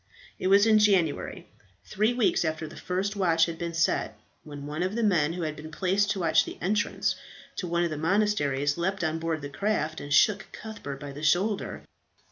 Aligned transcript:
It 0.39 0.47
was 0.47 0.65
in 0.65 0.79
January, 0.79 1.45
three 1.85 2.11
weeks 2.11 2.43
after 2.43 2.65
the 2.67 2.75
first 2.75 3.15
watch 3.15 3.45
had 3.45 3.59
been 3.59 3.75
set, 3.75 4.19
when 4.43 4.65
one 4.65 4.81
of 4.81 4.95
the 4.95 5.03
men 5.03 5.33
who 5.33 5.43
had 5.43 5.55
been 5.55 5.69
placed 5.69 6.09
to 6.09 6.19
watch 6.21 6.43
the 6.43 6.57
entrance 6.59 7.15
to 7.57 7.67
one 7.67 7.83
of 7.83 7.91
the 7.91 7.97
monasteries, 7.99 8.79
leapt 8.79 9.03
on 9.03 9.19
board 9.19 9.43
the 9.43 9.47
craft 9.49 10.01
and 10.01 10.11
shook 10.11 10.47
Cuthbert 10.53 10.99
by 10.99 11.11
the 11.11 11.21
shoulder. 11.21 11.83